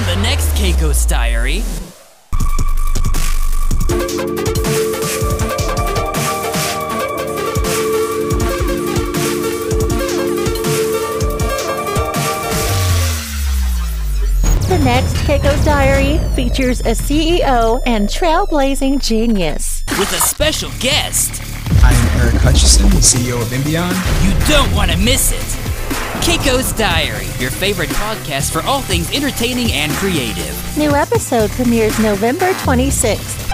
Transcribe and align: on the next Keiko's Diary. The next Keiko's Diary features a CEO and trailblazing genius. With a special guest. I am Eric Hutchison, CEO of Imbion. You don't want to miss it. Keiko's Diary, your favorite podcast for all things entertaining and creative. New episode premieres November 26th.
on 0.00 0.16
the 0.16 0.22
next 0.22 0.48
Keiko's 0.54 1.04
Diary. 1.04 1.60
The 14.68 14.78
next 14.84 15.14
Keiko's 15.26 15.64
Diary 15.64 16.18
features 16.34 16.80
a 16.80 16.92
CEO 16.92 17.82
and 17.86 18.08
trailblazing 18.08 19.02
genius. 19.02 19.84
With 19.98 20.12
a 20.12 20.20
special 20.20 20.70
guest. 20.78 21.42
I 21.82 21.92
am 21.92 22.20
Eric 22.20 22.40
Hutchison, 22.42 22.86
CEO 22.86 23.40
of 23.40 23.48
Imbion. 23.48 23.92
You 24.24 24.46
don't 24.46 24.72
want 24.74 24.90
to 24.90 24.96
miss 24.96 25.32
it. 25.32 25.59
Keiko's 26.20 26.74
Diary, 26.74 27.28
your 27.38 27.50
favorite 27.50 27.88
podcast 27.90 28.52
for 28.52 28.60
all 28.68 28.82
things 28.82 29.10
entertaining 29.10 29.72
and 29.72 29.90
creative. 29.92 30.54
New 30.76 30.90
episode 30.90 31.50
premieres 31.52 31.98
November 31.98 32.52
26th. 32.52 33.49